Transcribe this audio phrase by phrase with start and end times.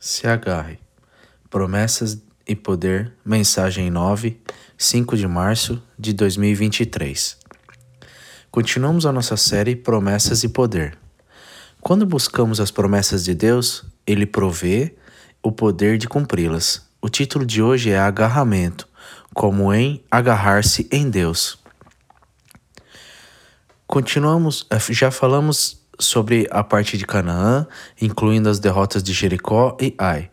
[0.00, 0.78] Se agarre.
[1.50, 4.40] Promessas e Poder, mensagem 9,
[4.76, 7.36] 5 de março de 2023.
[8.48, 10.96] Continuamos a nossa série Promessas e Poder.
[11.80, 14.94] Quando buscamos as promessas de Deus, Ele provê
[15.42, 16.88] o poder de cumpri-las.
[17.02, 18.88] O título de hoje é Agarramento,
[19.34, 21.58] como em agarrar-se em Deus.
[23.84, 27.66] Continuamos, já falamos sobre a parte de Canaã,
[28.00, 30.30] incluindo as derrotas de Jericó e Ai.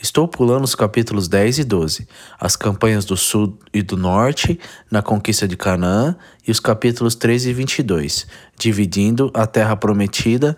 [0.00, 2.06] Estou pulando os capítulos 10 e 12,
[2.38, 6.16] as campanhas do sul e do norte na conquista de Canaã
[6.46, 8.26] e os capítulos 13 e 22,
[8.58, 10.56] dividindo a terra prometida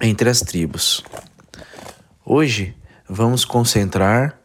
[0.00, 1.04] entre as tribos.
[2.24, 2.74] Hoje
[3.06, 4.38] vamos concentrar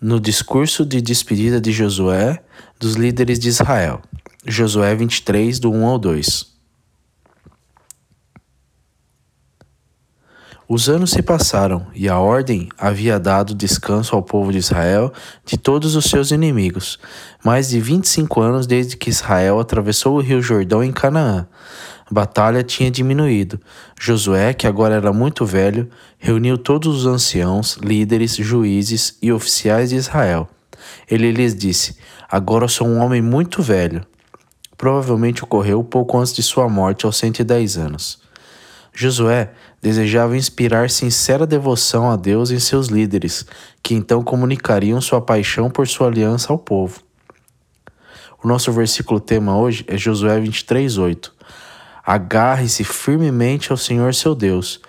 [0.00, 2.42] no discurso de despedida de Josué
[2.78, 4.02] dos líderes de Israel.
[4.46, 6.49] Josué 23, do 1 ao 2.
[10.72, 15.12] Os anos se passaram e a ordem havia dado descanso ao povo de Israel
[15.44, 16.96] de todos os seus inimigos.
[17.44, 21.44] Mais de 25 anos desde que Israel atravessou o rio Jordão em Canaã.
[22.08, 23.58] A batalha tinha diminuído.
[23.98, 29.96] Josué, que agora era muito velho, reuniu todos os anciãos, líderes, juízes e oficiais de
[29.96, 30.48] Israel.
[31.10, 31.96] Ele lhes disse:
[32.30, 34.06] Agora sou um homem muito velho.
[34.76, 38.29] Provavelmente ocorreu pouco antes de sua morte, aos 110 anos.
[38.94, 43.46] Josué desejava inspirar sincera devoção a Deus em seus líderes,
[43.82, 47.00] que então comunicariam sua paixão por sua aliança ao povo.
[48.42, 51.32] O nosso versículo tema hoje é Josué 23:8.
[52.04, 54.80] Agarre-se firmemente ao Senhor seu Deus,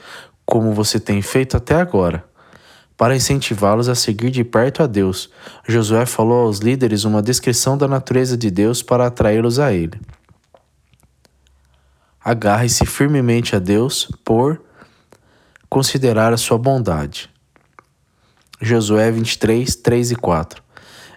[0.46, 2.24] como você tem feito até agora.
[2.98, 5.30] Para incentivá-los a seguir de perto a Deus,
[5.68, 10.00] Josué falou aos líderes uma descrição da natureza de Deus para atraí-los a ele.
[12.24, 14.62] Agarre-se firmemente a Deus por
[15.68, 17.30] considerar a sua bondade.
[18.62, 20.62] Josué 23, 3 e 4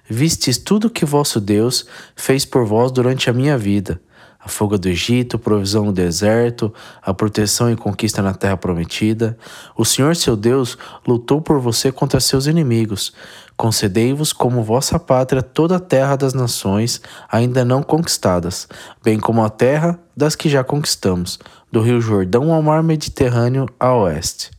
[0.09, 4.01] Vistes tudo que vosso Deus fez por vós durante a minha vida
[4.45, 9.39] a fuga do Egito, provisão no deserto, a proteção e conquista na terra prometida.
[9.75, 10.77] O Senhor seu Deus
[11.07, 13.15] lutou por você contra seus inimigos.
[13.57, 17.01] Concedei-vos como vossa pátria toda a terra das nações
[17.31, 18.69] ainda não conquistadas,
[19.03, 21.39] bem como a terra das que já conquistamos,
[21.71, 24.51] do rio Jordão ao mar Mediterrâneo a oeste.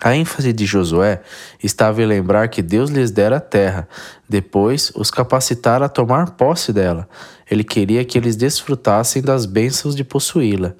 [0.00, 1.22] A ênfase de Josué
[1.60, 3.88] estava em lembrar que Deus lhes dera a terra,
[4.28, 7.08] depois os capacitara a tomar posse dela.
[7.50, 10.74] Ele queria que eles desfrutassem das bênçãos de possuí-la.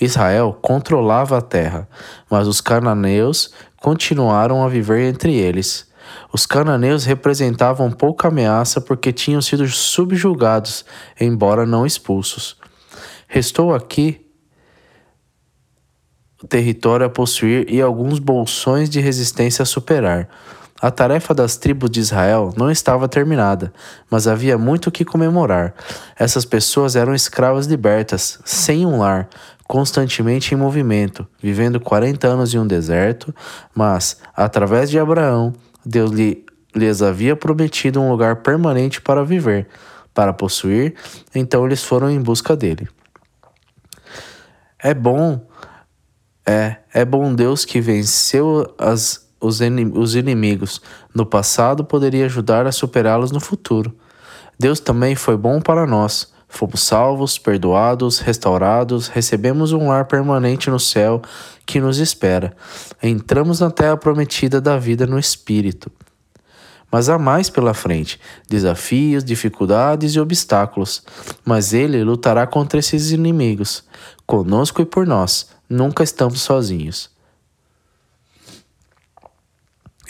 [0.00, 1.86] Israel controlava a terra,
[2.30, 5.91] mas os cananeus continuaram a viver entre eles.
[6.32, 10.84] Os cananeus representavam pouca ameaça porque tinham sido subjugados,
[11.20, 12.56] embora não expulsos.
[13.28, 14.22] Restou aqui
[16.48, 20.28] território a possuir e alguns bolsões de resistência a superar.
[20.80, 23.72] A tarefa das tribos de Israel não estava terminada,
[24.10, 25.74] mas havia muito o que comemorar.
[26.18, 29.28] Essas pessoas eram escravas libertas, sem um lar,
[29.68, 33.32] constantemente em movimento, vivendo 40 anos em um deserto,
[33.72, 36.44] mas, através de Abraão, Deus lhe,
[36.74, 39.68] lhes havia prometido um lugar permanente para viver,
[40.14, 40.94] para possuir,
[41.34, 42.88] então eles foram em busca dele.
[44.78, 45.46] É bom
[46.44, 49.60] é, é bom Deus que venceu as, os,
[49.94, 50.80] os inimigos
[51.14, 53.94] no passado poderia ajudar a superá-los no futuro.
[54.58, 56.32] Deus também foi bom para nós.
[56.48, 61.22] Fomos salvos, perdoados, restaurados, recebemos um lar permanente no céu
[61.66, 62.54] que nos espera.
[63.02, 65.90] Entramos na terra prometida da vida no Espírito.
[66.90, 71.02] Mas há mais pela frente: desafios, dificuldades e obstáculos.
[71.44, 73.84] Mas Ele lutará contra esses inimigos,
[74.26, 77.10] conosco e por nós nunca estamos sozinhos.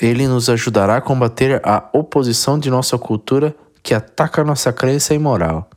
[0.01, 5.19] Ele nos ajudará a combater a oposição de nossa cultura que ataca nossa crença e
[5.19, 5.71] moral.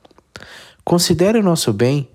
[0.83, 2.09] Considere o nosso bem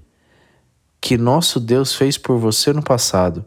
[1.00, 3.44] que nosso Deus fez por você no passado.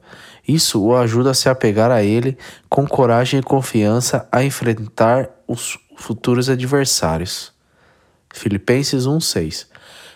[0.47, 2.37] Isso o ajuda a se apegar a Ele
[2.69, 7.53] com coragem e confiança a enfrentar os futuros adversários.
[8.33, 9.67] Filipenses 1,6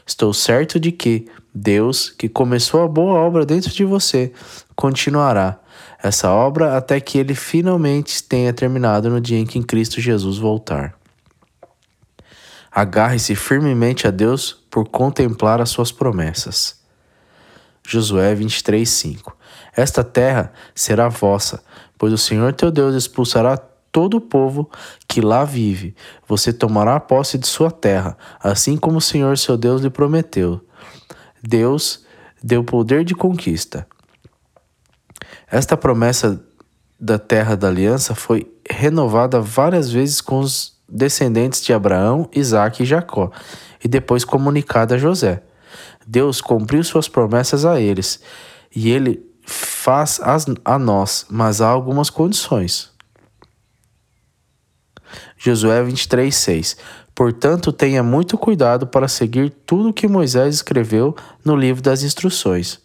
[0.05, 4.31] Estou certo de que Deus, que começou a boa obra dentro de você,
[4.75, 5.59] continuará
[6.01, 10.95] essa obra até que ele finalmente tenha terminado no dia em que Cristo Jesus voltar.
[12.71, 16.76] Agarre-se firmemente a Deus por contemplar as suas promessas.
[17.89, 19.33] Josué 23:5
[19.73, 21.63] Esta terra será vossa,
[21.97, 23.55] pois o Senhor teu Deus expulsará
[23.89, 24.69] todo o povo
[25.07, 25.95] que lá vive.
[26.27, 30.59] Você tomará posse de sua terra, assim como o Senhor seu Deus lhe prometeu.
[31.41, 32.05] Deus
[32.43, 33.87] deu poder de conquista.
[35.49, 36.43] Esta promessa
[36.99, 42.85] da terra da aliança foi renovada várias vezes com os descendentes de Abraão, Isaac e
[42.85, 43.31] Jacó,
[43.81, 45.41] e depois comunicada a José.
[46.07, 48.21] Deus cumpriu suas promessas a eles,
[48.73, 52.91] e ele faz as, a nós, mas há algumas condições.
[55.37, 56.77] Josué 23, 6
[57.17, 62.79] Portanto, tenha muito cuidado para seguir tudo o que Moisés escreveu no livro das instruções.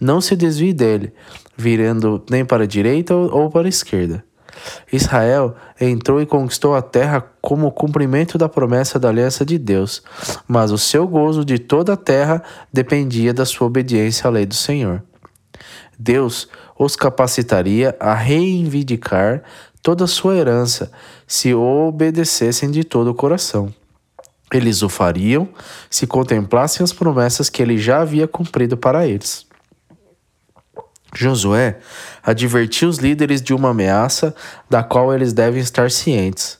[0.00, 1.12] Não se desvie dele,
[1.56, 4.24] virando nem para a direita ou para a esquerda.
[4.92, 10.02] Israel entrou e conquistou a terra como cumprimento da promessa da aliança de Deus,
[10.46, 14.54] mas o seu gozo de toda a terra dependia da sua obediência à lei do
[14.54, 15.02] Senhor.
[15.98, 19.42] Deus os capacitaria a reivindicar
[19.82, 20.92] toda a sua herança
[21.26, 23.72] se obedecessem de todo o coração.
[24.52, 25.48] Eles o fariam
[25.90, 29.47] se contemplassem as promessas que ele já havia cumprido para eles.
[31.14, 31.78] Josué
[32.22, 34.34] advertiu os líderes de uma ameaça
[34.68, 36.58] da qual eles devem estar cientes.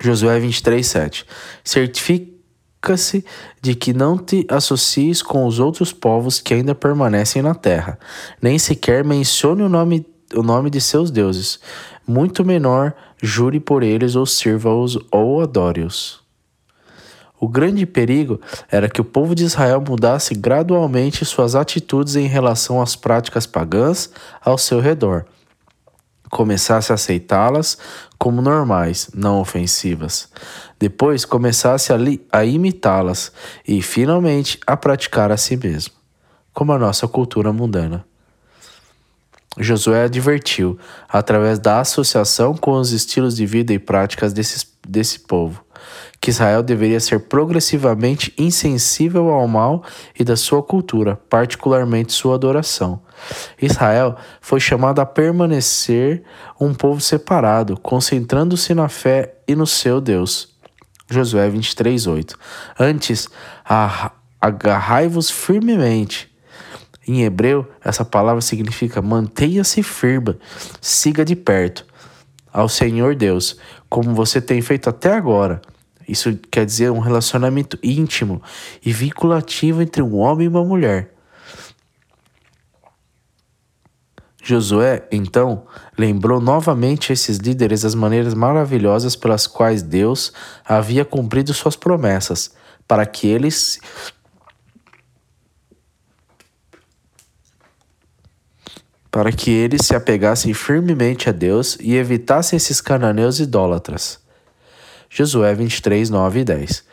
[0.00, 1.26] Josué 23, 7.
[1.64, 3.24] Certifica-se
[3.60, 7.98] de que não te associes com os outros povos que ainda permanecem na terra,
[8.40, 10.04] nem sequer mencione o nome,
[10.34, 11.60] o nome de seus deuses.
[12.06, 16.21] Muito menor, jure por eles ou sirva-os ou adore-os.
[17.42, 18.40] O grande perigo
[18.70, 24.10] era que o povo de Israel mudasse gradualmente suas atitudes em relação às práticas pagãs
[24.40, 25.24] ao seu redor.
[26.30, 27.76] Começasse a aceitá-las
[28.16, 30.28] como normais, não ofensivas.
[30.78, 31.96] Depois começasse a,
[32.30, 33.32] a imitá-las
[33.66, 35.94] e, finalmente, a praticar a si mesmo,
[36.54, 38.04] como a nossa cultura mundana.
[39.58, 40.78] Josué advertiu,
[41.08, 45.64] através da associação com os estilos de vida e práticas desse, desse povo,
[46.22, 49.82] que Israel deveria ser progressivamente insensível ao mal
[50.16, 53.02] e da sua cultura, particularmente sua adoração.
[53.60, 56.22] Israel foi chamado a permanecer
[56.60, 60.54] um povo separado, concentrando-se na fé e no seu Deus.
[61.10, 62.38] Josué 23:8.
[62.78, 63.28] Antes,
[64.40, 66.32] agarrai-vos firmemente.
[67.06, 70.38] Em hebreu, essa palavra significa mantenha-se firme,
[70.80, 71.84] siga de perto
[72.52, 73.58] ao Senhor Deus,
[73.88, 75.60] como você tem feito até agora.
[76.08, 78.42] Isso quer dizer um relacionamento íntimo
[78.84, 81.12] e vinculativo entre um homem e uma mulher.
[84.44, 85.66] Josué, então,
[85.96, 90.32] lembrou novamente esses líderes as maneiras maravilhosas pelas quais Deus
[90.64, 92.50] havia cumprido suas promessas,
[92.88, 93.78] para que eles
[99.12, 104.21] para que eles se apegassem firmemente a Deus e evitassem esses cananeus idólatras.
[105.14, 106.84] Josué 23, 9 e 10.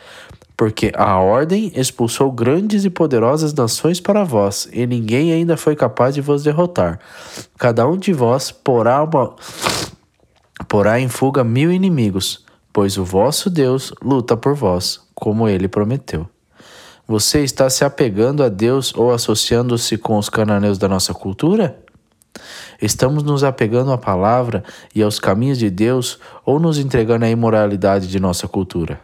[0.57, 6.13] Porque a ordem expulsou grandes e poderosas nações para vós, e ninguém ainda foi capaz
[6.13, 6.99] de vos derrotar.
[7.57, 9.33] Cada um de vós porá, uma,
[10.67, 12.43] porá em fuga mil inimigos,
[12.73, 16.27] pois o vosso Deus luta por vós, como ele prometeu.
[17.07, 21.79] Você está se apegando a Deus ou associando-se com os cananeus da nossa cultura?
[22.81, 24.63] Estamos nos apegando à palavra
[24.95, 29.01] e aos caminhos de Deus ou nos entregando à imoralidade de nossa cultura?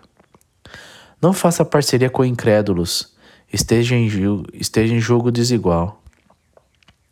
[1.22, 3.14] Não faça parceria com incrédulos,
[3.52, 6.02] esteja em, julgo, esteja em desigual.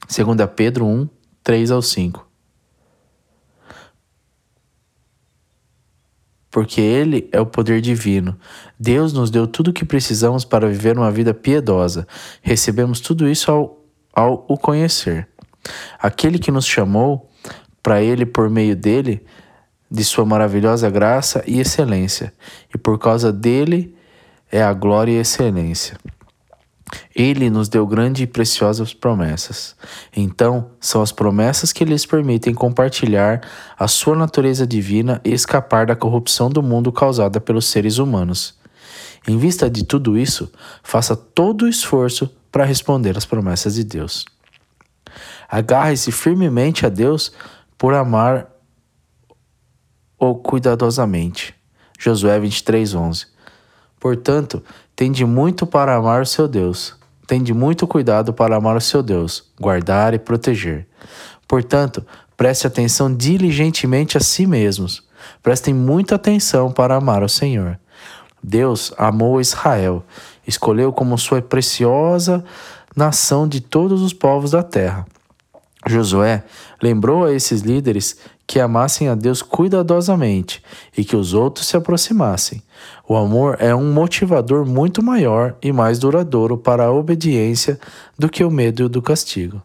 [0.08, 1.10] 2 Pedro 1,
[1.44, 2.26] 3 ao 5.
[6.52, 8.38] Porque Ele é o poder divino.
[8.80, 12.08] Deus nos deu tudo o que precisamos para viver uma vida piedosa.
[12.42, 13.80] Recebemos tudo isso ao,
[14.14, 15.28] ao o conhecer.
[16.00, 17.30] Aquele que nos chamou
[17.82, 19.26] para Ele por meio dele,
[19.90, 22.34] de Sua maravilhosa graça e excelência,
[22.74, 23.96] e por causa dele
[24.52, 25.98] é a glória e excelência.
[27.16, 29.76] Ele nos deu grandes e preciosas promessas.
[30.16, 33.42] Então, são as promessas que lhes permitem compartilhar
[33.78, 38.56] a sua natureza divina e escapar da corrupção do mundo causada pelos seres humanos.
[39.28, 40.52] Em vista de tudo isso,
[40.84, 44.26] faça todo o esforço para responder às promessas de Deus.
[45.54, 47.32] Agarre-se firmemente a Deus
[47.78, 48.48] por amar
[50.18, 51.54] o cuidadosamente.
[52.00, 53.28] Josué 23:11.
[54.00, 54.64] Portanto,
[54.96, 56.96] tende muito para amar o seu Deus.
[57.28, 60.88] Tende muito cuidado para amar o seu Deus, guardar e proteger.
[61.48, 62.04] Portanto,
[62.36, 65.08] preste atenção diligentemente a si mesmos.
[65.44, 67.80] Prestem muita atenção para amar o Senhor.
[68.42, 70.04] Deus amou Israel,
[70.48, 72.44] escolheu como sua preciosa
[72.96, 75.06] nação de todos os povos da terra.
[75.86, 76.44] Josué
[76.82, 80.62] lembrou a esses líderes que amassem a Deus cuidadosamente
[80.98, 82.62] e que os outros se aproximassem.
[83.08, 87.80] O amor é um motivador muito maior e mais duradouro para a obediência
[88.18, 89.62] do que o medo do castigo.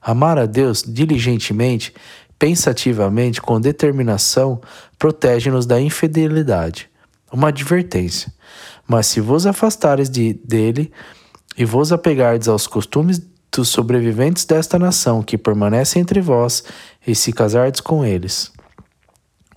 [0.00, 1.94] Amar a Deus diligentemente,
[2.38, 4.60] pensativamente, com determinação,
[4.98, 6.90] protege-nos da infidelidade.
[7.32, 8.32] Uma advertência.
[8.86, 10.92] Mas se vos afastares de, dele
[11.56, 13.20] e vos apegardes aos costumes
[13.54, 16.64] dos sobreviventes desta nação que permanecem entre vós
[17.06, 18.50] e se casardes com eles.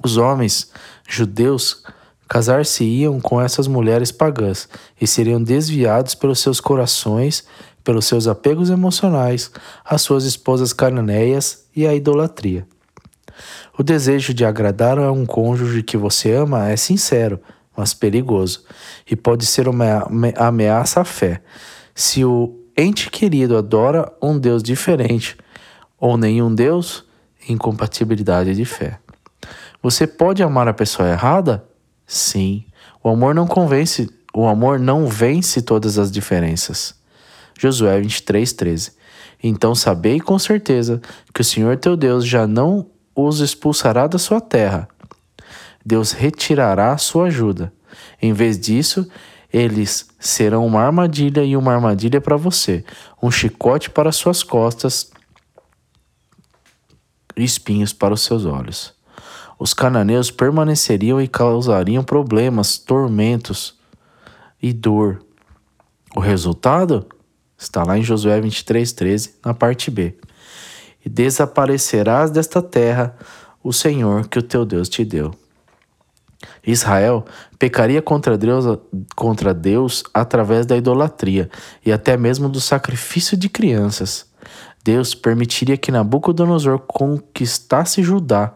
[0.03, 0.69] Os homens
[1.07, 1.83] judeus
[2.27, 4.67] casar-se-iam com essas mulheres pagãs
[4.99, 7.45] e seriam desviados pelos seus corações,
[7.83, 9.51] pelos seus apegos emocionais,
[9.83, 12.67] às suas esposas cananeias e à idolatria.
[13.77, 17.39] O desejo de agradar a um cônjuge que você ama é sincero,
[17.75, 18.63] mas perigoso,
[19.09, 21.41] e pode ser uma ameaça à fé.
[21.93, 25.37] Se o ente querido adora um Deus diferente
[25.97, 27.05] ou nenhum Deus,
[27.47, 28.99] incompatibilidade de fé.
[29.81, 31.63] Você pode amar a pessoa errada?
[32.05, 32.65] Sim.
[33.03, 36.95] O amor não convence, o amor não vence todas as diferenças.
[37.57, 38.93] Josué 23:13.
[39.41, 41.01] Então sabei com certeza
[41.33, 44.87] que o Senhor teu Deus já não os expulsará da sua terra.
[45.85, 47.71] Deus retirará a sua ajuda.
[48.21, 49.07] Em vez disso,
[49.55, 52.83] eles serão uma armadilha e uma armadilha para você,
[53.23, 55.09] um chicote para suas costas
[57.37, 58.93] e espinhos para os seus olhos.
[59.57, 63.79] Os cananeus permaneceriam e causariam problemas, tormentos
[64.61, 65.23] e dor.
[66.13, 67.07] O resultado
[67.57, 70.17] está lá em Josué 23:13, na parte B.
[71.05, 73.15] E desaparecerás desta terra
[73.63, 75.33] o Senhor que o teu Deus te deu.
[76.65, 77.25] Israel
[77.57, 78.79] pecaria contra Deus,
[79.15, 81.49] contra Deus através da idolatria
[81.85, 84.29] e até mesmo do sacrifício de crianças.
[84.83, 88.53] Deus permitiria que Nabucodonosor conquistasse Judá,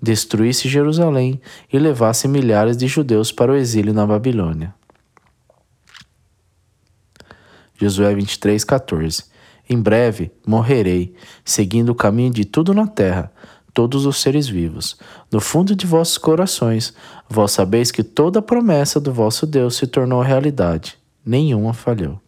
[0.00, 1.40] destruísse Jerusalém
[1.72, 4.74] e levasse milhares de judeus para o exílio na Babilônia.
[7.80, 9.24] Josué 23, 14
[9.68, 13.32] Em breve morrerei, seguindo o caminho de tudo na terra,
[13.80, 14.98] todos os seres vivos.
[15.32, 16.92] No fundo de vossos corações,
[17.26, 22.20] vós sabeis que toda promessa do vosso Deus se tornou realidade, nenhuma falhou.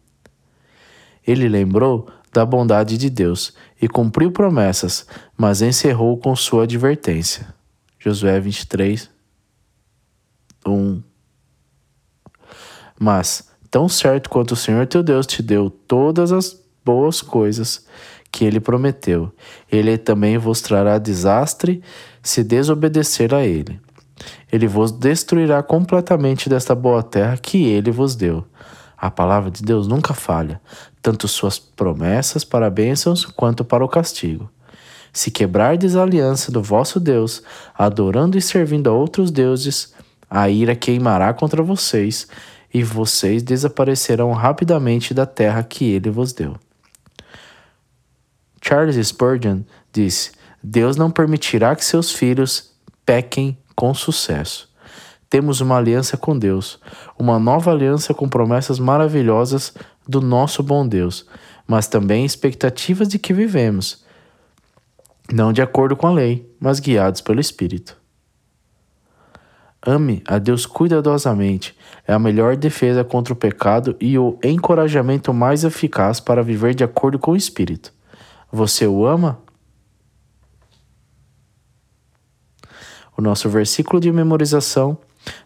[1.25, 5.05] Ele lembrou da bondade de Deus e cumpriu promessas,
[5.37, 7.53] mas encerrou com sua advertência.
[7.99, 9.07] Josué 23,
[10.65, 11.03] 1.
[12.99, 17.85] Mas, tão certo quanto o Senhor teu Deus te deu todas as boas coisas
[18.33, 19.31] que ele prometeu,
[19.71, 21.83] ele também vos trará desastre
[22.23, 23.79] se desobedecer a ele.
[24.51, 28.43] Ele vos destruirá completamente desta boa terra que ele vos deu.
[28.97, 30.59] A palavra de Deus nunca falha,
[30.99, 34.49] tanto suas promessas para bênçãos quanto para o castigo.
[35.11, 37.43] Se quebrardes a aliança do vosso Deus,
[37.77, 39.93] adorando e servindo a outros deuses,
[40.27, 42.27] a ira queimará contra vocês,
[42.73, 46.55] e vocês desaparecerão rapidamente da terra que ele vos deu.
[48.65, 50.31] Charles Spurgeon disse:
[50.63, 52.71] Deus não permitirá que seus filhos
[53.05, 54.71] pequem com sucesso.
[55.29, 56.79] Temos uma aliança com Deus,
[57.19, 59.73] uma nova aliança com promessas maravilhosas
[60.07, 61.27] do nosso bom Deus,
[61.67, 64.05] mas também expectativas de que vivemos,
[65.31, 67.97] não de acordo com a lei, mas guiados pelo Espírito.
[69.85, 71.75] Ame a Deus cuidadosamente,
[72.07, 76.83] é a melhor defesa contra o pecado e o encorajamento mais eficaz para viver de
[76.83, 77.91] acordo com o Espírito.
[78.55, 79.39] Você o ama?
[83.17, 84.95] O nosso versículo de memorização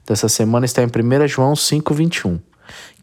[0.05, 2.41] dessa semana está em 1 João 5,21.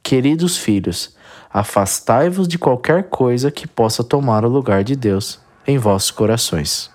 [0.02, 1.16] Queridos filhos,
[1.50, 6.93] afastai-vos de qualquer coisa que possa tomar o lugar de Deus em vossos corações.